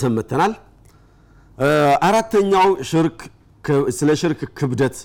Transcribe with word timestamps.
ተመልሰን 0.00 0.14
መተናል 0.18 0.52
አራተኛው 2.08 2.68
ስለ 3.98 4.10
ሽርክ 4.20 4.40
ክብደት 4.58 4.96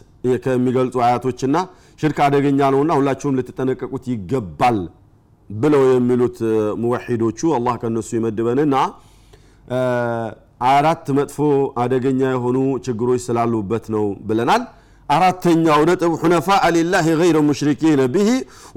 ከሚገልጹ 0.44 0.96
አያቶችና 1.06 1.56
ሽርክ 2.02 2.18
አደገኛ 2.26 2.60
ነውና 2.74 2.92
ሁላችሁም 3.00 3.38
ልትጠነቀቁት 3.40 4.04
ይገባል 4.12 4.78
ብለው 5.50 5.82
የሚሉት 5.90 6.38
ሙወሒዶቹ 6.84 7.40
አላህ 7.58 7.74
ከነሱ 7.82 8.10
ይመድበንና 8.18 8.76
አራት 10.70 11.06
መጥፎ 11.18 11.38
አደገኛ 11.84 12.22
የሆኑ 12.34 12.58
ችግሮች 12.86 13.22
ስላሉበት 13.28 13.86
ነው 13.96 14.06
ብለናል። 14.30 14.64
አራተኛው 15.10 15.82
ነጥብ 15.90 16.14
ሁነፋ 16.22 16.48
ሊላህ 16.76 17.06
ገይረ 17.22 17.38
ሙሽሪኪን 17.48 18.02
ብሂ 18.14 18.30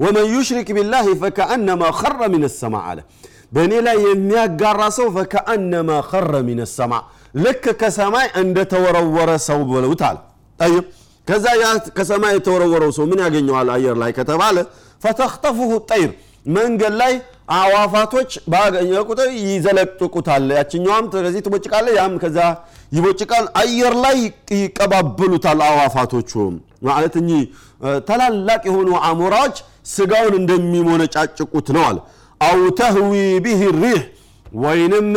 ወመን 0.03 0.25
ዩሽሪክ 0.33 0.69
ቢላህ 0.77 1.05
ፈከአነማ 1.21 1.83
ኸረ 1.99 2.21
ምን 2.33 2.43
ሰማ 2.57 2.75
አለ 2.89 2.99
በእኔ 3.51 3.73
ላይ 3.85 3.97
የሚያጋራ 4.07 4.81
ሰው 4.97 5.07
ፈከአነማ 5.15 5.89
ኸረ 6.09 6.31
ምን 6.47 6.59
ሰማ 6.71 6.93
ልክ 7.37 7.65
ከሰማይ 7.81 8.27
እንደተወረወረ 8.41 9.31
ሰው 9.47 9.59
ብለውታል። 9.69 10.17
ጠይብ። 10.59 10.83
ከዛ 11.27 11.45
ያ 11.59 11.65
ከሰማይ 11.97 12.33
የተወረወረው 12.37 12.91
ሰው 12.97 13.05
ምን 13.11 13.19
ያገኘዋል? 13.25 13.67
አየር 13.75 13.95
ላይ 14.01 14.11
ከተባለ 14.17 14.57
ፈተክተፉሁ 15.01 15.71
ጠይር 15.91 16.11
መንገድ 16.49 16.93
ላይ 17.01 17.13
አዋፋቶች 17.55 18.31
ባገኘ 18.51 18.91
ቁጥር 19.09 19.29
ይዘለጥቁታል 19.43 20.45
ያችኛዋም 20.57 21.05
ከዚህ 21.13 21.41
ትቦጭቃለ 21.45 21.87
ያም 21.97 22.13
ከዛ 22.23 22.37
ይቦጭቃል። 22.91 23.45
አየር 23.61 23.93
ላይ 24.05 24.17
ይቀባበሉታል 24.57 25.61
አዋፋቶቹ 25.67 26.31
ማለት 26.87 27.15
እኚ 27.21 27.29
ታላላቅ 28.07 28.61
የሆኑ 28.69 28.89
አሞራዎች 29.09 29.57
ስጋውን 29.93 30.35
እንደሚሞነጫጭቁት 30.39 31.67
ነው 31.75 31.83
አለ 31.89 31.97
አው 32.41 32.61
ተህዊ 32.79 33.13
ቢህ 33.45 33.61
ሪህ 33.77 34.01
ወይንም 34.59 35.07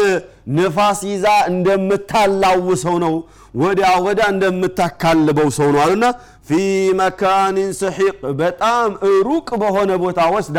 ንፋስ 0.57 1.01
ይዛ 1.11 1.27
እንደምታላውሰው 1.51 2.97
ነው 3.05 3.15
ወዲያ 3.55 3.89
ወዳ 4.05 4.21
እንደምታካልበው 4.33 5.49
ሰው 5.59 5.69
ነው 5.75 5.81
አሉና 5.85 6.07
ፊ 6.49 6.59
መካኒን 7.01 7.71
ሰሒቅ 7.81 8.17
በጣም 8.41 8.89
ሩቅ 9.29 9.49
በሆነ 9.63 9.91
ቦታ 10.03 10.21
ወስዳ 10.35 10.59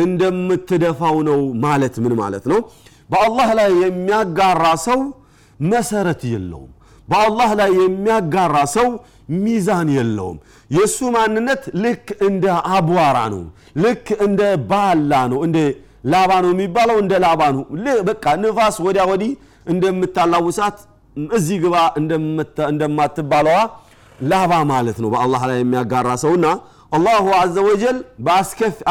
እንደምትደፋው 0.00 1.16
ነው 1.28 1.40
ማለት 1.64 1.94
ምን 2.04 2.14
ማለት 2.20 2.44
ነው? 2.52 2.60
በአላህ 3.10 3.48
ላይ 3.58 3.70
የሚያጋራ 3.82 4.64
ሰው 4.86 5.00
መሰረት 5.66 6.22
የለውም። 6.32 6.70
በአላህ 7.08 7.50
ላይ 7.60 7.70
የሚያጋራ 7.80 8.56
ሰው 8.76 8.88
ሚዛን 9.38 9.88
የለውም። 9.96 10.38
የእሱ 10.70 10.98
ማንነት 11.16 11.62
ልክ 11.84 12.06
እንደ 12.28 12.44
አቧራ 12.76 13.18
ነው 13.34 13.42
ልክ 13.84 14.06
እንደ 14.26 14.40
ባላ 14.70 15.12
ነው 15.32 15.38
እንደ 15.46 15.58
ላባ 16.06 16.32
ነው 16.44 16.50
የሚባለው 16.54 16.96
እንደ 17.02 17.14
ላባ 17.24 17.42
ነው 17.54 17.64
በቃ 18.08 18.24
ንፋስ 18.42 18.76
ወዲያ 18.86 19.04
ወዲህ 19.10 19.32
እንደምታላውሳት 19.66 20.78
እዚህ 21.36 21.56
ግባ 21.62 21.76
እንደማትባለዋ 22.72 23.58
ላባ 24.22 24.52
ማለት 24.70 24.98
ነው። 25.02 25.08
በአላህ 25.14 25.42
ላይ 25.50 25.58
የሚያጋራ 25.62 26.08
ሰውና 26.22 26.46
አላሁ 26.92 27.26
አዘ 27.38 27.56
ወጀል 27.68 27.96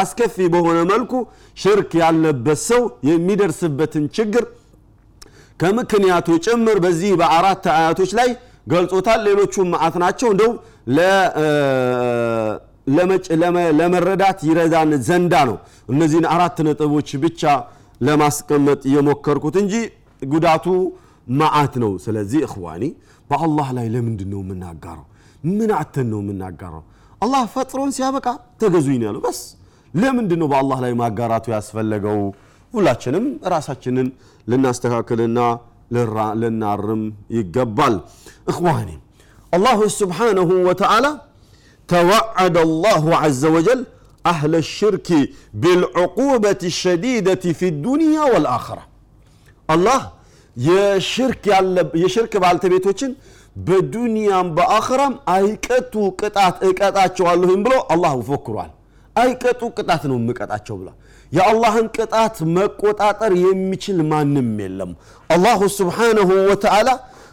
አስከፊ 0.02 0.36
በሆነ 0.54 0.80
መልኩ 0.92 1.14
ሽርክ 1.58 1.92
ያለበት 2.02 2.60
ሰው 2.70 2.82
የሚደርስበትን 3.10 4.06
ችግር 4.18 4.46
ከምክንያቱ 5.60 6.28
ጭምር 6.46 6.78
በዚህ 6.86 7.12
በአራት 7.22 7.66
አያቶች 7.76 8.12
ላይ 8.20 8.30
ገልጾታል። 8.74 9.20
ሌሎቹም 9.28 9.70
ማአት 9.74 9.96
ናቸው። 10.04 10.30
እንደው 10.34 10.52
ለመረዳት 13.80 14.40
ይረዳን 14.48 14.92
ዘንዳ 15.08 15.34
ነው 15.50 15.58
እነዚህን 15.90 16.28
አራት 16.34 16.58
ነጥቦች 16.68 17.10
ብቻ 17.24 17.44
ለማስቀመጥ 18.02 18.82
የሞከርኩት 18.94 19.56
እንጂ 19.64 19.74
ጉዳቱ 20.28 20.66
ማአት 21.34 21.74
ነው። 21.84 21.92
ስለዚህ 22.06 22.42
እኽዋኒ 22.48 22.84
በአላህ 23.30 23.68
ላይ 23.78 23.88
ለምንድን 23.94 24.30
ነው 24.34 24.42
የምናጋረው 24.44 25.06
ምን 25.50 25.72
አተን 25.80 26.08
ነው 26.14 26.20
የምናጋረው 26.24 26.84
አላህ 27.22 27.44
ፈጥሮን 27.54 27.92
ሲያበቃ 27.96 28.28
ተገዙኝ 28.62 29.02
ያለው። 29.08 29.22
በስ 29.26 29.40
ለምንድን 29.94 30.40
ነው 30.42 30.48
በአላህ 30.52 30.78
ላይ 30.84 30.94
ማጋራቱ 31.02 31.46
ያስፈለገው? 31.54 32.20
ሁላችንም 32.74 33.26
ራሳችንን 33.54 34.08
ልናስተካክልና 34.48 35.40
ልናርም 36.42 37.04
ይገባል። 37.38 37.96
እኽዋኒ 38.48 38.90
አላሁ 39.54 39.80
ስብሓንሁ 39.98 40.50
ወተዓላ 40.68 41.06
توعد 41.89 42.57
الله 42.59 43.05
عز 43.23 43.45
وجل 43.55 43.81
أهل 44.25 44.53
الشرك 44.65 45.09
بالعقوبة 45.63 46.61
الشديدة 46.73 47.45
في 47.59 47.67
الدنيا 47.75 48.25
والآخرة 48.33 48.83
الله 49.69 50.01
የሽርክ 50.57 51.45
የሽርክ 52.03 52.33
ባልተቤቶችን 52.43 53.11
በዱንያም 53.67 54.49
በአኽራም 54.57 55.15
አይቀጡ 55.35 55.95
ቅጣት 56.21 56.57
እቀጣቸዋለሁም 56.69 57.61
ብሎ 57.67 57.75
አላህ 57.95 58.13
ፎክሯል 58.31 58.71
አይቀጡ 59.17 59.61
ቅጣት 59.79 60.03
ነው 60.11 60.17
የምቀጣቸው 60.21 60.75
ብሏል 60.81 60.97
የአላህን 61.33 61.87
ቅጣት 61.97 62.37
መቆጣጠር 62.57 63.33
የሚችል 63.47 63.99
ማንም 64.13 64.51
የለም 64.65 64.93
አላሁ 65.31 65.61
ስብሓንሁ 65.79 66.29
ወተዓላ 66.51 66.89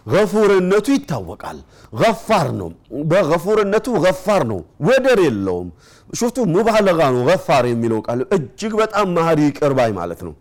ገፉርነቱ 0.06 0.86
ይታወቃል። 0.94 1.58
ገፋር 1.94 2.46
ነው። 2.60 2.70
በገፉርነቱ 3.10 3.86
ገፋር 4.04 4.42
ነው። 4.50 4.60
ወደር 4.86 5.20
የለውም። 5.26 5.68
ሽፍቱ 6.10 6.38
ሙባለጋ 6.54 7.00
ነው 7.14 7.22
ገፋር 7.28 7.64
የሚለው 7.70 8.00
ቃል 8.06 8.20
እጅግ 8.36 8.72
በጣም 8.80 9.06
ማህሪ 9.16 9.40
ቅርባይ 9.58 9.92
ማለት 9.98 10.20
ነው። 10.26 10.34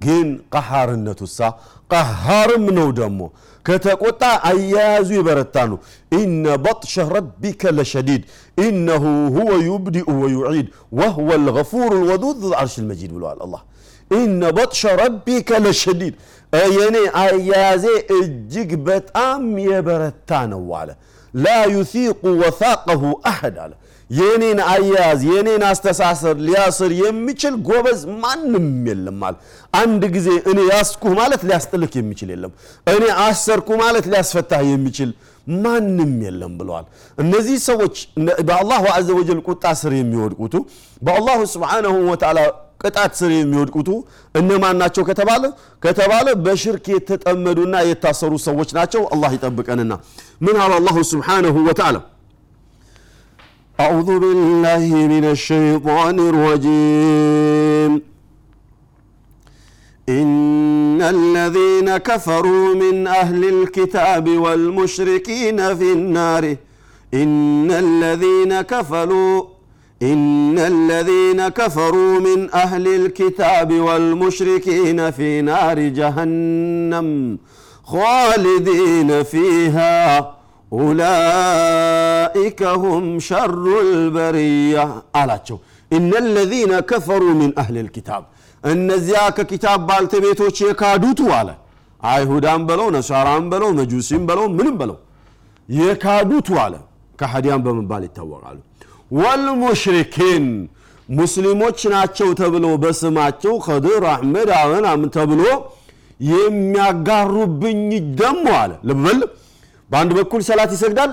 ግን 0.00 0.28
ቀሃርነቱሳ 0.54 1.38
ቀሃርም 1.90 2.64
ነው 2.78 2.88
ደግሞ 2.98 3.20
ከተቆጣ 3.64 4.22
አያያዙ 4.48 5.08
ይበረታ 5.16 5.56
ነው። 5.70 5.78
ኢነ 6.12 6.54
በጥሸ 6.64 6.94
ረቢከ 7.14 7.72
ለሸዲድ 7.76 8.22
ኢነሁ 8.58 9.04
ሁወ 9.36 9.50
ዩብዲኡ 9.68 10.08
ወዩዒድ 10.22 10.66
ወህወ 10.98 11.28
ልገፉር 11.44 11.92
ልወዱድ 12.00 12.40
ልዓርሽ 12.50 12.74
ልመጂድ 12.82 13.12
ብለዋል 13.16 13.38
አላህ። 13.46 13.62
ኢነ 14.10 14.42
በጥሸ 14.56 14.82
ረቢከ 15.02 15.50
ለሸዲድ 15.64 16.14
የኔ 16.72 16.96
አያያዜ 17.20 17.84
እጅግ 18.16 18.70
በጣም 18.86 19.42
የበረታ 19.66 20.40
ነው 20.50 20.64
አለ። 20.80 20.90
ላ 21.34 21.46
ዩሲቁ 21.74 22.22
ወሳቀሁ 22.42 23.02
አሐድ 23.30 23.56
አለ። 23.62 23.72
የኔን 24.10 24.58
አያያዝ 24.66 25.20
የኔን 25.28 25.62
አስተሳሰር 25.68 26.36
ሊያስር 26.46 26.90
የሚችል 26.98 27.54
ጎበዝ 27.68 28.00
ማንም 28.22 28.66
የለም 28.88 29.20
አለ። 29.28 29.36
አንድ 29.74 30.02
ጊዜ 30.16 30.28
እኔ 30.50 30.58
ያስኩህ 30.70 31.12
ማለት 31.20 31.42
ሊያስጥልክ 31.48 31.92
የሚችል 31.98 32.30
የለም። 32.34 32.52
እኔ 32.86 33.04
አሰርኩ 33.24 33.70
ማለት 33.82 34.06
ሊያስፈታህ 34.12 34.64
የሚችል 34.70 35.12
ማንም 35.62 36.12
የለም 36.24 36.52
ብለዋል። 36.58 36.84
እነዚህ 37.18 37.56
ሰዎች 37.68 37.96
በአላሁ 38.48 38.84
አዘ 38.96 39.08
ወጀል 39.18 39.40
ቁጣ 39.48 39.64
ስር 39.80 39.94
የሚወድቁቱ 39.96 40.54
በአላሁ 41.02 41.38
ስብሓንሁ 41.54 41.94
ወተዓላ 42.10 42.38
ቅጣት 42.83 43.11
ስር 43.19 43.31
የሚወድቁቱ 43.35 43.89
እነማን 44.39 44.75
ናቸው 44.81 45.03
ከተባለ 45.09 45.43
ከተባለ 45.85 46.27
በሽርክ 46.45 46.85
የተጠመዱና 46.95 47.75
የታሰሩ 47.89 48.33
ሰዎች 48.47 48.69
ናቸው 48.79 49.01
አላህ 49.15 49.31
ይጠብቀንና 49.37 49.93
ምን 50.47 50.57
አለ 50.65 50.73
አላሁ 50.81 50.97
ስብሓንሁ 51.13 51.55
ወተዓላ 51.69 51.97
أعوذ 53.79 54.09
بالله 54.19 54.85
من 55.13 55.25
الشيطان 55.35 56.17
الرجيم 56.31 57.91
إن 60.09 61.01
الذين 61.15 61.97
كفروا 61.99 62.75
من 62.75 62.95
أهل 63.21 63.41
الكتاب 63.55 64.29
والمشركين 64.43 65.75
في 65.75 65.89
النار 65.93 66.43
إن 67.13 67.69
الذين 67.85 68.61
كفروا 68.63 69.35
إن 70.01 70.57
الذين 70.73 71.47
كفروا 71.49 72.19
من 72.19 72.39
أهل 72.63 72.85
الكتاب 72.99 73.69
والمشركين 73.87 74.99
في 75.11 75.41
نار 75.41 75.79
جهنم 75.99 77.07
خالدين 77.85 79.23
فيها 79.23 79.95
أولئك 80.71 82.61
هم 82.83 83.05
شر 83.19 83.65
البرية 83.87 84.85
አላቸው 85.21 85.57
إن 85.93 86.11
الذين 86.23 86.79
كفروا 86.91 87.33
من 87.41 87.49
أهل 87.63 87.75
الكتاب 87.85 88.23
እነዚያ 88.63 89.19
ከኪታብ 89.37 89.79
ባልተቤቶች 89.89 90.57
የካዱቱ 90.67 91.19
አለ 91.39 91.49
አይሁዳን 92.01 92.61
በለው 92.69 92.87
ነሳራን 92.95 93.45
በለው 93.51 93.69
መጁሲም 93.79 94.23
በለው 94.29 94.45
ምንም 94.57 94.75
በለው 94.79 94.97
የካዱቱ 95.69 96.49
አለ 96.63 96.73
ከሃዲያን 97.19 97.61
በመባል 97.65 98.03
ይታወቃሉ 98.07 98.57
ወልሙሽሪኪን 99.12 100.44
ሙስሊሞች 101.12 101.80
ናቸው 101.94 102.28
ተብሎ 102.40 102.66
በስማቸው 102.82 103.54
ከድር 103.64 104.04
አሕመድ 104.12 104.50
ምናምን 104.72 105.08
ተብሎ 105.16 105.42
የሚያጋሩብኝ 106.32 107.80
ደግሞ 108.20 108.46
አለ። 108.60 108.72
ልበል 108.88 109.20
በአንድ 109.90 110.12
በኩል 110.18 110.40
ሰላት 110.48 110.70
ይሰግዳል 110.76 111.10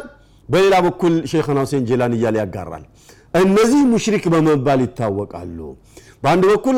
በሌላ 0.49 0.75
በኩል 0.85 1.13
ሼክና 1.31 1.57
ሁሴን 1.65 1.83
ጄላን 1.89 2.13
እያለ 2.17 2.35
ያጋራል። 2.41 2.83
እነዚህ 3.39 3.81
ሙሽሪክ 3.91 4.23
በመባል 4.33 4.79
ይታወቃሉ። 4.85 5.59
በአንድ 6.23 6.43
በኩል 6.51 6.75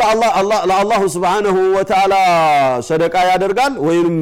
ለአላሁ 0.69 1.01
ስብሓነሁ 1.13 1.57
ወተዓላ 1.75 2.15
ሰደቃ 2.89 3.15
ያደርጋል 3.29 3.75
ወይም 3.87 4.17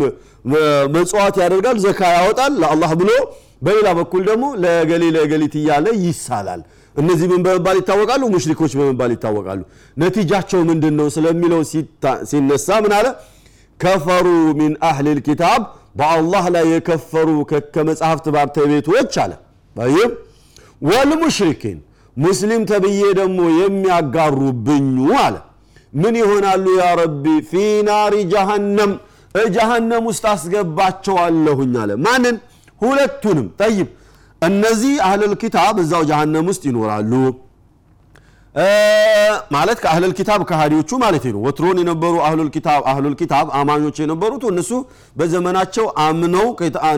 መጽዋት 0.95 1.37
ያደርጋል 1.43 1.77
ዘካ 1.85 2.01
ያወጣል 2.17 2.53
ለአላህ 2.61 2.91
ብሎ 3.01 3.11
በሌላ 3.65 3.87
በኩል 3.99 4.21
ደግሞ 4.29 4.45
ለገሌ 4.63 5.03
ለገሊት 5.15 5.55
እያለ 5.61 5.87
ይሳላል 6.05 6.61
እነዚህ 6.95 7.27
ምን 7.31 7.41
በመባል 7.45 7.75
ይታወቃሉ? 7.79 8.21
ሙሽሪኮች 8.33 8.71
በመባል 8.79 9.11
ይታወቃሉ። 9.15 9.59
ነቲጃቸው 9.97 10.61
ምንድን 10.69 10.93
ነው 10.99 11.07
ስለሚለው 11.15 11.61
ሲነሳ 12.29 12.67
ምን 12.83 12.93
አለ? 12.97 13.07
ከፈሩ 13.79 14.25
ሚን 14.59 14.73
አህል 14.87 15.07
ልኪታብ 15.17 15.61
በአላህ 15.99 16.43
ላይ 16.55 16.65
የከፈሩ 16.73 17.29
ከመጽሐፍት 17.75 18.25
ባልተቤቶች 18.35 19.13
አለ። 19.23 19.31
ይም 19.91 20.11
ወልሙሽሪኪን 20.89 21.77
ሙስሊም 22.17 22.63
ተብዬ 22.69 23.01
ደግሞ 23.19 23.39
የሚያጋሩብኙ 23.61 24.95
አለ። 25.21 25.35
ምን 25.93 26.15
ይሆናሉ? 26.21 26.65
ያ 26.79 26.87
ረቢ 26.99 27.25
ፊ 27.49 27.53
ናሪ 27.87 28.15
ጀሃነም 28.33 28.91
ጀሃነም 29.49 30.03
ውስጥ 30.09 30.23
አስገባቸዋለሁኝ 30.31 31.73
አለ። 31.81 31.91
ማንን? 32.05 32.35
ሁለቱንም። 32.81 33.47
ጠይብ 33.61 33.87
እነዚህ 34.41 34.93
አህለል 35.05 35.33
ኪታብ 35.41 35.75
እዛው 35.83 36.03
ጀሃነም 36.09 36.47
ውስጥ 36.51 36.63
ይኖራሉ። 36.69 37.11
ማለት 39.55 39.77
ከአህለል 39.83 40.13
ኪታብ 40.19 40.41
ከሃዲዎቹ 40.49 40.91
ማለት 41.03 41.25
ነው። 41.27 41.41
ወትሮን 41.45 41.77
የነበሩ 41.81 42.13
አህሉል 42.87 43.15
ኪታብ 43.21 43.47
አማኞች 43.59 43.97
የነበሩት 44.03 44.43
እነሱ 44.51 44.71
በዘመናቸው 45.15 45.85
አምነው 46.05 46.47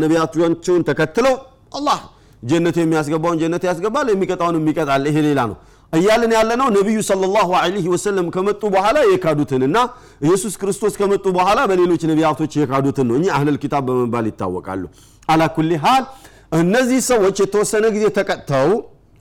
ነቢያቸውን 0.04 0.84
ተከትለው 0.90 1.36
አላህ 1.78 2.00
ጀነት 2.44 2.78
የሚያስገባውን 2.82 3.40
ጀነት 3.42 3.64
ያስገባል 3.70 4.08
የሚቀጣውን 4.12 4.56
የሚቀጣል። 4.60 5.04
ይሄ 5.10 5.18
ሌላ 5.28 5.42
ነው። 5.52 5.58
እያልን 5.94 6.32
ያለ 6.36 6.52
ነው 6.60 6.68
ነቢዩ 6.76 6.98
ሰለላሁ 7.08 7.50
ዐለይሂ 7.60 7.86
ወሰለም 7.94 8.28
ከመጡ 8.36 8.62
በኋላ 8.76 8.98
የካዱትን 9.12 9.62
እና 9.68 9.78
ኢየሱስ 10.26 10.54
ክርስቶስ 10.62 10.94
ከመጡ 11.00 11.26
በኋላ 11.38 11.60
በሌሎች 11.72 12.04
ነቢያቶች 12.12 12.54
የካዱትን 12.60 13.08
ነው። 13.10 13.16
እኚህ 13.20 13.32
አህለል 13.38 13.58
ኪታብ 13.64 13.84
በመባል 13.90 14.28
ይታወቃሉ። 14.32 14.84
አላኩል 15.30 15.72
ሃል 15.84 16.06
እነዚህ 16.52 17.00
ሰዎች 17.10 17.36
የተወሰነ 17.44 17.86
ጊዜ 17.96 18.06
ተቀጥተው 18.18 18.70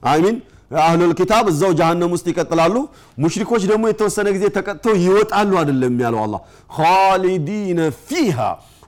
አሚን 0.03 0.37
አህሉል 0.81 1.11
ኪታብ 1.19 1.45
እዛው 1.51 1.71
ጀሃነም 1.79 2.11
ውስጥ 2.15 2.25
ይቀጥላሉ። 2.31 2.75
ሙሽሪኮች 3.17 3.63
ደግሞ 3.71 3.83
የተወሰነ 3.89 4.27
ጊዜ 4.35 4.45
ተቀጥተው 4.57 4.95
ይወጣሉ 5.05 5.51
አይደለም 5.61 5.95
ያለው 6.03 6.19
አላ 6.25 6.35
ካሊዲነ 6.75 7.79
ፊሃ 8.05 8.37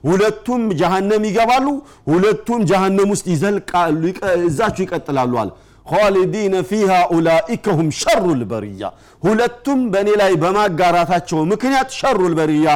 ሁለቱም 0.04 0.62
ጀሃነም 0.80 1.22
ይገባሉ 1.28 1.66
ሁለቱም 2.10 2.62
ጀሃነም 2.70 3.10
ውስጥ 3.14 3.26
ይዘልቃሉ 3.34 4.02
እዛችሁ 4.48 4.82
ይቀጥላሉ 4.86 5.32
አለ። 5.42 5.50
ካሊዲነ 5.86 6.54
ፊሃ 6.68 6.90
ኡላኢከ 7.14 7.66
ሸሩ 7.98 8.24
ልበርያ 8.40 8.82
ሁለቱም 9.22 9.80
በእኔ 9.92 10.10
ላይ 10.20 10.32
በማጋራታቸው 10.42 11.40
ምክንያት 11.52 11.88
ሸሩ 11.98 12.20
ልበርያ 12.32 12.68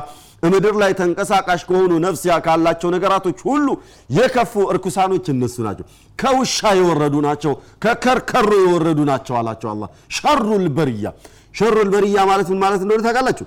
ምድር 0.42 0.74
ላይ 0.82 0.92
ተንቀሳቃሽ 0.98 1.62
ከሆኑ 1.68 1.92
ነፍስ 2.04 2.22
ካላቸው 2.44 2.88
ነገራቶች 2.94 3.38
ሁሉ 3.48 3.66
የከፉ 4.10 4.52
እርኩሳኖች 4.72 5.26
እነሱ 5.32 5.56
ናቸው። 5.66 5.86
ከውሻ 6.18 6.70
የወረዱ 6.78 7.16
ናቸው 7.26 7.52
ከከርከሮ 7.84 8.50
የወረዱ 8.62 9.00
ናቸው 9.10 9.34
አላቸው 9.40 9.68
አላ 9.72 9.84
ሸሩ 10.16 10.48
ልበርያ 10.64 11.06
ሸሩ 11.54 11.74
ልበርያ 11.86 12.16
ማለት 12.30 12.48
ምን 12.52 12.60
ማለት 12.64 12.80
እንደሆነ 12.84 13.02
ታውቃላችሁ? 13.06 13.46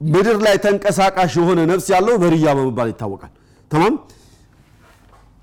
ምድር 0.00 0.38
ላይ 0.46 0.56
ተንቀሳቃሽ 0.64 1.32
የሆነ 1.40 1.60
ነፍስ 1.70 1.86
ያለው 1.94 2.14
በርያ 2.22 2.46
በመባል 2.58 2.88
ይታወቃል። 2.92 3.32
ተማም? 3.70 3.94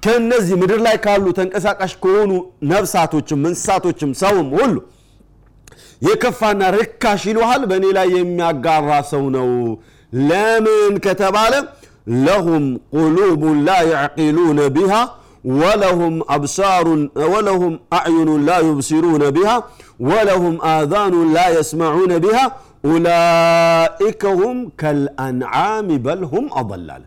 ከነዚህ 0.03 0.55
ምድር 0.61 0.79
ላይ 0.85 0.95
ካሉ 1.03 1.25
ተንቀሳቃሽ 1.39 1.93
ከሆኑ 2.03 2.31
ነፍሳቶችም 2.71 3.41
እንስሳቶችም 3.49 4.11
ሰውም 4.21 4.49
ሁሉ 4.57 4.75
የከፋና 6.01 6.61
ርካሽ 6.75 7.23
ይልሃል 7.29 7.63
በእኔ 7.69 7.85
ላይ 7.97 8.07
የሚያጋራ 8.15 8.91
ሰው 9.11 9.23
ነው 9.35 9.49
ለምን 10.13 10.93
ከተባለ 11.05 11.53
ለሁም 12.25 12.63
ቁሉቡን 12.95 13.57
ላ 13.67 13.75
ያዕቂሉነ 13.91 14.61
ቢሃ 14.75 14.93
ወለሁም 15.59 16.15
አብሳሩን 16.35 17.01
ወለሁም 17.33 17.75
አዕዩኑን 17.97 18.41
ላ 18.47 18.57
ዩብሲሩነ 18.67 19.23
ቢሃ 19.37 19.51
ወለሁም 20.09 20.55
አዛኑን 20.71 21.29
ላ 21.35 21.45
የስመዑነ 21.55 22.11
ቢሃ 22.25 22.37
ኡላኢከ 22.91 24.23
ሁም 24.39 24.59
ከልአንዓም 24.81 25.89
በል 26.05 26.21
ሁም 26.31 26.45
አضላለ 26.61 27.03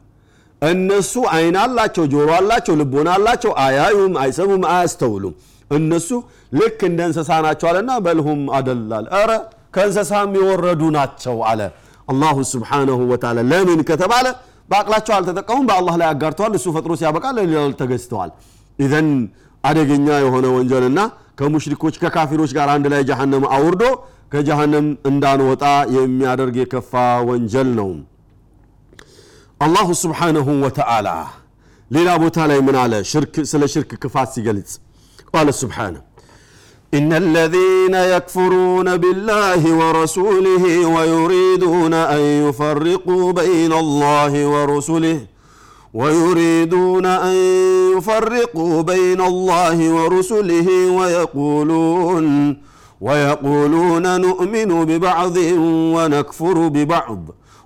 እነሱ 0.63 1.15
አይን 1.37 1.57
አላቸው 1.63 2.05
ጆሮ 2.13 2.29
አላቸው 2.37 2.75
ልቦና 2.81 3.09
አላቸው 3.17 3.53
አያዩም 3.65 4.15
አይሰሙም 4.23 4.63
አያስተውሉም። 4.71 5.35
እነሱ 5.71 6.09
ልክ 6.53 6.81
እንደ 6.89 7.01
እንስሳ 7.09 7.31
ናቸው 7.47 7.67
አለና 7.71 7.93
በልሁም 8.05 8.41
አደላል 8.59 9.07
ረ 9.23 9.33
ከእንስሳም 9.75 10.33
የወረዱ 10.39 10.83
ናቸው 10.97 11.37
አለ 11.51 11.61
አላሁ 12.09 12.37
ስብሓነሁ 12.51 12.99
ወተዓላ 13.13 13.41
ለምን 13.51 13.81
ከተባለ 13.91 14.27
በአቅላቸው 14.71 15.13
አልተጠቀሙም 15.17 15.67
በአላህ 15.71 15.95
ላይ 16.01 16.09
አጋርተዋል 16.13 16.53
እሱ 16.59 16.67
ፈጥሮ 16.77 16.93
ሲያበቃ 17.01 17.25
ለሌላው 17.37 17.73
ተገዝተዋል። 17.81 18.31
ኢዘን 18.79 19.09
አደገኛ 19.65 20.09
የሆነ 20.23 20.47
ወንጀልና 20.57 21.01
ከሙሽሪኮች 21.39 21.95
ከካፊሮች 22.03 22.51
ጋር 22.57 22.69
አንድ 22.75 22.87
ላይ 22.93 23.03
ጀሃነም 23.11 23.45
አውርዶ 23.57 23.85
ከጀሃነም 24.33 24.87
እንዳንወጣ 25.11 25.65
የሚያደርግ 25.97 26.57
የከፋ 26.61 26.93
ወንጀል 27.29 27.69
ነው። 27.81 27.91
አላሁ 29.61 29.89
ስብሓነሁ 30.03 30.49
ወተዓላ 30.65 31.09
ሌላ 31.91 32.11
ቦታ 32.23 32.39
ላይ 32.51 32.59
ምን 32.67 32.77
አለ? 32.83 32.93
ስለ 33.51 33.63
ሽርክ 33.73 33.91
ክፋት 34.03 34.29
ሲገልጽ 34.35 34.71
ቃለ 35.29 35.49
ስብሓነሁ 35.61 36.03
إن 36.95 37.13
الذين 37.13 37.95
يكفرون 37.95 38.97
بالله 38.97 39.75
ورسوله 39.75 40.87
ويريدون 40.87 41.95
أن 41.95 42.21
يفرقوا 42.21 43.33
بين 43.33 43.73
الله 43.73 44.47
ورسله 44.47 45.21
ويريدون 45.95 47.07
أن 47.07 47.37
يفرقوا 47.97 48.83
بين 48.83 49.21
الله 49.21 49.91
ورسله 49.95 50.69
ويقولون 50.91 52.57
ويقولون 53.01 54.21
نؤمن 54.21 54.85
ببعض 54.85 55.37
ونكفر 55.95 56.69
ببعض 56.69 57.21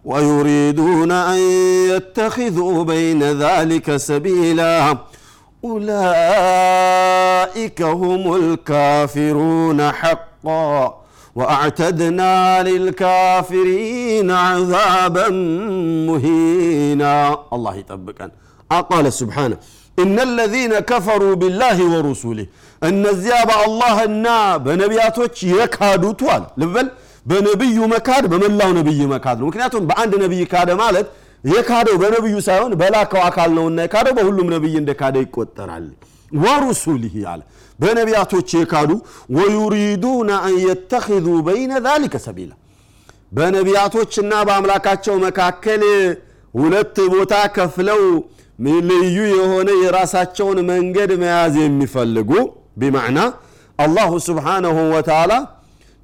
ويريدون 0.05 1.13
أن 1.13 1.39
يتخذوا 1.91 2.85
بين 2.85 3.23
ذلك 3.23 3.97
سبيلا. 3.97 4.99
أولئك 5.65 7.53
هم 7.83 8.35
الكافرون 8.35 9.93
حقا 9.93 11.03
وأعتدنا 11.35 12.63
للكافرين 12.63 14.31
عذابا 14.31 15.29
مهينا. 16.09 17.39
الله 17.53 17.75
يطبقنا. 17.75 18.31
أقال 18.73 19.13
سبحانه 19.13 19.57
إن 19.99 20.17
الذين 20.29 20.79
كفروا 20.79 21.35
بالله 21.35 21.79
ورسوله 21.93 22.47
النزيا 22.89 23.65
الله 23.67 23.97
النا 24.05 24.39
نبياتوች 24.83 25.37
يكادوا 25.43 26.13
توال 26.21 26.43
ልበል 26.61 26.89
በነብዩ 27.29 27.79
መካድ 27.95 28.25
በመላው 28.33 28.71
ነብይ 28.79 29.01
መካድ 29.15 29.37
ነው 29.41 29.47
ምክንያቱም 29.51 29.83
بعند 29.91 30.13
نبي 30.25 30.41
كاد 30.53 30.71
مالت 30.83 31.07
የካደው 31.45 31.97
በነብዩ 32.03 32.37
ሳይሆን 32.47 32.73
በላከው 32.81 33.21
አካል 33.27 33.51
ነውና 33.59 33.79
የካደው 33.87 34.15
በሁሉም 34.19 34.49
ነብይ 34.55 34.75
እንደ 34.81 34.91
ካደ 35.01 35.17
ይቆጠራል። 35.25 35.87
ወሩሱሊህ 36.37 37.15
አለ። 37.33 37.41
በነቢያቶች 37.79 38.49
የካዱ 38.59 38.91
ወዩሪዱነ 39.37 40.31
አን 40.41 40.57
የተኪዙ 40.65 41.27
በይነ 41.47 41.73
ዛሊከ 41.87 42.17
ሰቢላ። 42.27 42.53
በነቢያቶችና 43.33 44.33
በአምላካቸው 44.49 45.15
መካከል 45.27 45.83
ሁለት 46.55 46.97
ቦታ 47.15 47.35
ከፍለው 47.57 48.03
ልዩ 48.89 49.17
የሆነ 49.35 49.69
የራሳቸውን 49.83 50.59
መንገድ 50.71 51.11
መያዝ 51.23 51.55
የሚፈልጉ 51.63 52.31
ቢማዕና 52.81 53.19
አላሁ 53.79 54.11
ስብሓነሁ 54.27 54.77
ወተዓላ 54.95 55.33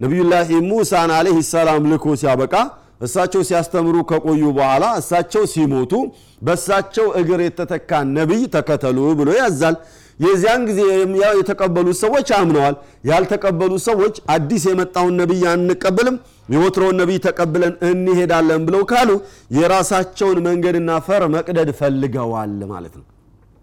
ነቢዩላህ 0.00 0.48
ሙሳን 0.68 1.10
አለህ 1.16 1.36
ሰላም 1.50 1.84
ልኮ 1.92 2.14
ሲያበቃ 2.20 2.54
እሳቸው 3.00 3.42
ሲያስተምሩ 3.48 3.96
ከቆዩ 4.10 4.42
በኋላ 4.56 4.84
እሳቸው 5.00 5.44
ሲሞቱ 5.52 5.92
በእሳቸው 6.42 7.06
እግር 7.20 7.40
የተተካ 7.44 7.90
ነቢይ 8.16 8.42
ተከተሉ 8.54 8.98
ብሎ 9.18 9.30
ያዛል። 9.38 9.76
የዚያን 10.20 10.62
ጊዜ 10.68 10.80
የተቀበሉት 11.32 11.96
ሰዎች 12.02 12.28
አምነዋል። 12.36 12.74
ያልተቀበሉ 13.10 13.72
ሰዎች 13.86 14.16
አዲስ 14.34 14.64
የመጣውን 14.70 15.16
ነቢይ 15.20 15.42
አንቀበልም 15.52 16.16
የወትሮውን 16.48 16.98
ነቢይ 17.02 17.18
ተቀብለን 17.26 17.74
እንሄዳለን 17.88 18.62
ብለው 18.66 18.84
ካሉ 18.90 19.10
የራሳቸውን 19.58 20.38
መንገድና 20.46 21.00
ፈር 21.06 21.24
መቅደድ 21.34 21.70
ፈልገዋል 21.80 22.54
ማለት 22.72 22.94
ነው። 23.00 23.04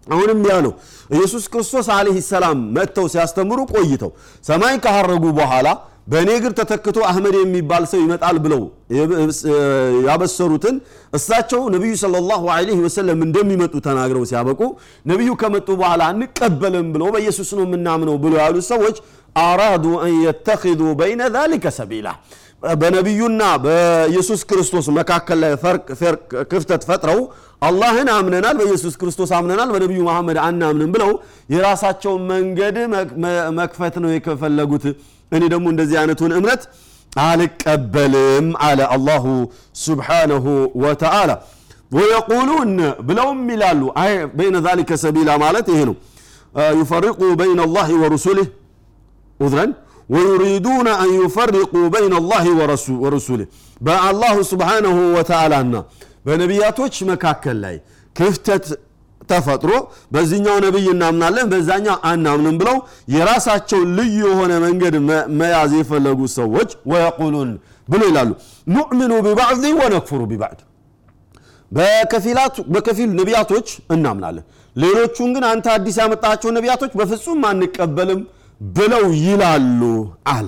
አሁንም 0.06 0.40
ያ 0.46 0.54
ነው። 0.66 0.72
ኢየሱስ 1.14 1.44
ክርስቶስ 1.52 1.88
አለህ 1.96 2.16
ሰላም 2.28 2.60
መጥተው 2.76 3.06
ሲያስተምሩ 3.12 3.58
ቆይተው 3.72 4.10
ሰማይ 4.44 4.76
ካረጉ 4.86 5.24
በኋላ 5.38 5.66
በእኔ 6.06 6.30
እግር 6.38 6.52
ተተክቶ 6.58 6.98
አህመድ 7.08 7.34
የሚባል 7.38 7.84
ሰው 7.90 8.00
ይመጣል 8.04 8.36
ብለው 8.44 8.62
ያበሰሩትን 10.06 10.76
እሳቸው 11.18 11.62
ነቢዩ 11.74 11.92
ሰለላሁ 12.02 12.42
ዐለይሂ 12.54 12.78
ወሰለም 12.86 13.20
እንደሚመጡ 13.26 13.74
ተናግረው 13.86 14.24
ሲያበቁ 14.30 14.60
ነቢዩ 15.12 15.30
ከመጡ 15.42 15.68
በኋላ 15.80 16.02
አንቀበልም 16.12 16.88
ብለው 16.94 17.10
በኢየሱስ 17.16 17.50
ነው 17.58 17.64
የምናምነው 17.66 18.16
ብሎ 18.24 18.32
ያሉ 18.42 18.56
ሰዎች 18.72 18.96
አራዱ 19.42 19.84
አን 20.00 20.14
የተኪዙ 20.26 20.80
በይነ 21.00 21.22
ዛሊከ 21.36 21.66
ሰቢላ 21.78 22.08
በነቢዩና 22.62 23.42
በኢየሱስ 23.64 24.40
ክርስቶስ 24.50 24.86
መካከል 24.98 25.38
ላይ 25.42 25.52
ክፍተት 26.52 26.82
ፈጥረው 26.88 27.20
አላህን 27.62 28.08
አምነናል፣ 28.14 28.56
በኢየሱስ 28.60 28.94
ክርስቶስ 29.00 29.30
አምነናል፣ 29.38 29.68
በነቢዩ 29.74 30.00
መሐመድ 30.08 30.38
አናምንም 30.44 30.90
ብለው 30.94 31.10
የራሳቸውን 31.54 32.22
መንገድ 32.30 32.76
መክፈት 33.58 33.96
ነው 34.04 34.10
የፈለጉት። 34.16 34.84
እኔ 35.32 35.42
ደግሞ 35.52 35.66
እንደዚህ 35.72 35.96
አይነቱን 36.00 36.32
እምነት 36.38 36.62
አልቀበልም 37.22 38.46
አለ 38.66 38.80
አላሁ 38.94 39.24
ስብሓነሁ 39.82 40.46
ወተዓላ። 40.82 41.30
ወየቁሉን 41.92 42.70
ብለውም 43.08 43.40
ይላሉ 43.52 43.80
በይነ 44.36 44.56
ዛሊከ 44.66 44.92
ሰቢላ 45.02 45.30
ማለት 45.42 45.66
ይሄ 45.72 45.80
ነው 45.88 45.96
ዩፈሪቁ 46.78 47.18
በይነ 47.40 47.60
አላህ 47.66 47.88
ወሩሱሊህ 48.02 48.48
ኡዝረን 49.40 49.70
ወዩሪዱነ 50.08 50.88
አን 51.02 51.10
ዩፈሪቁ 51.16 51.72
በይነ 51.94 52.14
አላህ 52.20 52.44
ወረሱሊህ 53.02 53.48
በአላሁ 53.80 54.36
ስብሓነሁ 54.50 54.96
ወተዓላና 55.16 55.74
በነቢያቶች 56.26 56.96
መካከል 57.10 57.56
ላይ 57.64 57.76
ክፍተት 58.16 58.66
ተፈጥሮ 59.28 59.72
በዚህኛው 60.14 60.56
ነቢይ 60.64 60.86
እናምናለን 60.92 61.46
በዛኛው 61.52 61.96
አናምንም 62.10 62.56
ብለው 62.60 62.76
የራሳቸው 63.14 63.80
ልዩ 63.98 64.18
የሆነ 64.24 64.52
መንገድ 64.64 64.94
መያዝ 65.40 65.72
የፈለጉ 65.78 66.20
ሰዎች 66.36 66.70
ወየቁሉን 66.92 67.50
ብሎ 67.88 68.02
ይላሉ። 68.10 68.30
ኑዕሚኑ 68.74 69.12
ቢባዕድ 69.26 69.64
ወነክፍሩ 69.80 70.20
ቢባዕድ። 70.32 70.60
በከፊል 72.74 73.10
ነቢያቶች 73.20 73.66
እናምናለን። 73.94 74.44
ሌሎቹን 74.76 75.30
ግን 75.34 75.44
አንተ 75.50 75.66
አዲስ 75.74 75.96
ያመጣቸው 76.02 76.50
ነቢያቶች 76.56 76.92
በፍጹም 77.00 77.40
አንቀበልም 77.50 78.20
ብለው 78.70 79.06
ይላሉ 79.22 79.80
አለ። 80.32 80.46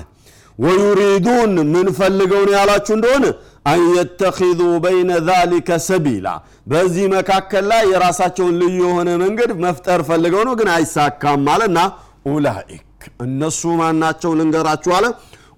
ወዩሪዱን 0.59 1.53
ምን 1.73 1.87
ፈልገው 1.97 2.43
ነው 2.47 2.55
ያላችሁ 2.57 2.93
እንደሆነ? 2.97 3.25
አን 3.67 3.81
የተኪዙ 3.95 4.61
በይነ 4.85 5.11
ዛሊከ 5.29 5.69
ሰቢላ። 5.87 6.27
በዚህ 6.71 7.05
መካከል 7.15 7.65
ላይ 7.71 7.83
የራሳቸውን 7.93 8.59
ልዩ 8.61 8.77
የሆነ 8.85 9.11
መንገድ 9.23 9.51
መፍጠር 9.65 10.01
ፈልገው 10.09 10.43
ነው 10.49 10.55
ግን 10.61 10.69
አይሳካም 10.75 11.47
አለና 11.55 11.79
ኡላኢክ። 12.29 12.83
እነሱ 13.25 13.61
ማናቸው 13.81 14.33
ልንገራችሁ 14.39 14.93
አለ። 14.99 15.07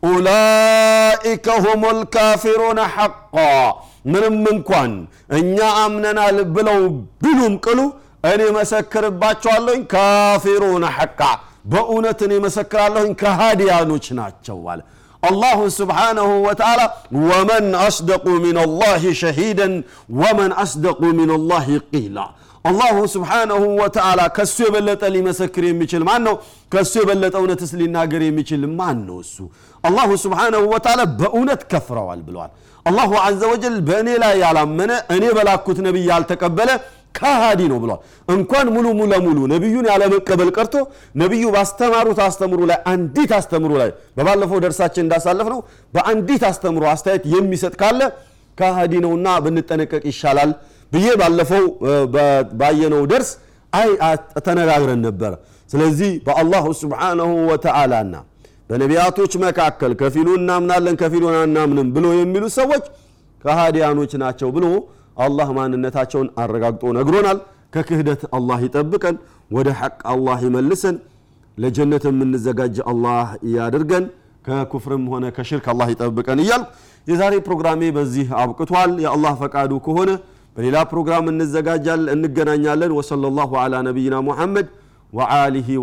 ኡላኢከ 0.09 1.47
ሁም 1.65 1.83
ልካፊሩነ 1.99 2.81
ሐቃ። 2.95 3.35
ምንም 4.07 4.35
እንኳን 4.53 4.93
እኛ 5.39 5.57
አምነናል 5.81 6.37
ብለው 6.57 6.81
ቢሉም 7.23 7.55
ቅሉ 7.65 7.79
እኔ 8.31 8.43
መሰክርባቸዋለሁኝ 8.57 9.83
ካፊሩነ 9.93 10.85
ሐቃ 10.97 11.21
በእውነት 11.67 12.21
እኔ 12.27 12.33
መሰክራለሁኝ 12.45 13.13
ከሃዲያኖች 13.21 14.07
ናቸው 14.19 14.59
አለ። 14.73 14.81
አላሁ 15.23 15.61
ስብሓነሁ 15.77 16.31
ወተዓላ 16.47 16.81
ወመን 17.29 17.69
አስደቁ 17.85 18.27
ምን 18.45 18.57
አላህ 18.65 19.03
ሸሂደን 19.21 19.73
ወመን 20.21 20.53
አስደቁ 20.63 21.01
ምን 21.19 21.31
አላህ 21.39 21.65
ቂላ። 21.93 22.19
አላሁ 22.65 22.97
ስብሓነሁ 23.15 23.63
ወተዓላ 23.81 24.21
ከእሱ 24.37 24.57
የበለጠ 24.67 25.03
ሊመሰክር 25.15 25.65
የሚችል 25.67 26.03
ማን 26.09 26.23
ነው? 26.27 26.35
ከእሱ 26.73 26.93
የበለጠ 27.01 27.35
እውነትስ 27.43 27.73
ሊናገር 27.81 28.23
የሚችል 28.27 28.63
ማን 28.79 28.99
ነው 29.09 29.19
እሱ? 29.25 29.37
አላሁ 29.85 30.09
ስብሓነሁ 30.25 30.63
ወተዓላ 30.75 31.03
በእውነት 31.21 31.63
ከፍረዋል 31.73 32.21
ብለዋል። 32.29 32.53
አላሁ 32.87 33.13
አዘ 33.27 33.41
ወጀል 33.53 33.77
በእኔ 33.87 34.09
ላይ 34.23 34.35
ያላመነ 34.45 34.93
እኔ 35.15 35.25
በላኩት 35.37 35.79
ነቢይ 35.87 36.05
ያልተቀበለ 36.11 36.71
ከሃዲ 37.17 37.61
ነው 37.71 37.79
ብሏል። 37.83 38.01
እንኳን 38.29 38.67
ሙሉ 38.75 38.87
ለሙሉ 39.13 39.39
ነቢዩን 39.53 39.87
ያለመቀበል 39.91 40.51
ቀርቶ 40.57 40.75
ነቢዩ 41.23 41.45
ባስተማሩት 41.55 42.19
አስተምሮ 42.27 42.61
ላይ 42.71 42.79
አንዲት 42.93 43.33
አስተምሮ 43.39 43.73
ላይ 43.83 43.91
በባለፈው 44.17 44.59
ደርሳችን 44.65 45.05
እንዳሳለፍ 45.07 45.49
ነው 45.55 45.61
በአንዲት 45.95 46.45
አስተምሮ 46.51 46.85
አስተያየት 46.93 47.27
የሚሰጥ 47.35 47.75
ካለ 47.83 48.01
ከሃዲ 48.59 48.95
ነውና 49.05 49.29
ብንጠነቀቅ 49.45 50.03
ይሻላል 50.11 50.51
ብዬ 50.93 51.07
ባለፈው 51.21 51.65
ባየነው 52.61 53.03
ደርስ 53.13 53.31
አይ 53.73 53.89
ተነጋግረን 54.47 55.01
ነበር። 55.07 55.33
ስለዚህ 55.71 56.11
በአላሁ 56.27 56.67
ስብሓነሁ 56.81 57.31
ወተዓላና 57.51 58.15
በነቢያቶች 58.71 59.33
መካከል 59.43 59.93
ከፊሉ 60.01 60.29
እናምናለን 60.39 60.95
ከፊሉን 61.01 61.35
አናምንም 61.41 61.89
ብሎ 61.97 62.07
የሚሉ 62.19 62.45
ሰዎች 62.57 62.85
ከሃዲያኖች 63.45 64.13
ናቸው 64.23 64.49
ብሎ 64.57 64.67
አላህ 65.17 65.49
ማንነታቸውን 65.59 66.29
አረጋግጦ 66.43 66.93
ነግሮናል። 66.97 67.39
ከክህደት 67.75 68.23
አላህ 68.37 68.59
ይጠብቀን 68.67 69.17
ወደ 69.51 69.69
ሐቅ 69.81 69.99
አላህ 70.13 70.39
ይመልሰን 70.47 70.97
ለጀነት 71.59 72.05
የምንዘጋጅ 72.09 72.77
አላህ 72.91 73.27
ያድርገን 73.55 74.05
ከኩፍርም 74.45 75.05
ሆነ 75.13 75.25
ከሽርክ 75.37 75.67
አላህ 75.73 75.89
ይጠብቀን 75.93 76.41
እያልኩ 76.43 76.69
የዛሬ 77.07 77.35
ፕሮግራሜ 77.47 77.83
በዚህ 77.97 78.29
አብቅቷል። 78.41 78.93
የአላህ 79.05 79.35
ፈቃዱ 79.43 79.73
ከሆነ 79.87 80.11
በሌላ 80.57 80.77
ፕሮግራም 80.91 81.27
እንዘጋጃል 81.33 82.03
እንገናኛለን። 82.15 82.93
ወሰለ 82.99 83.25
ላሁ 83.39 83.53
ዓላ 83.63 83.75
ነቢይና 83.89 84.17
ሙሐመድ 84.29 84.69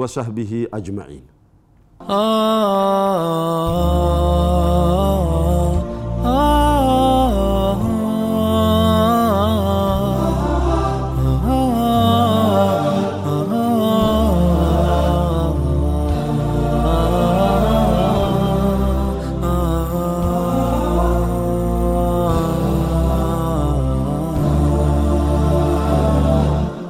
ወሰህቢህ 0.02 0.52
አጅመዒን። 0.78 1.26
آه 2.14 2.83